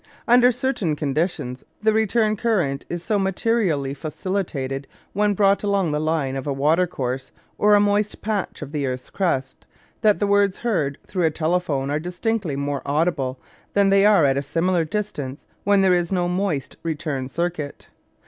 [0.27, 6.35] Under certain conditions the return current is so materially facilitated when brought along the line
[6.35, 9.67] of a watercourse or a moist patch of the earth's crust,
[10.01, 13.39] that the words heard through a telephone are distinctly more audible
[13.75, 17.89] than they are at a similar distance when there is no moist return circuit.